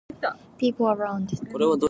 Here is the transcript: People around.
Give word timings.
People 0.57 0.87
around. 0.89 1.31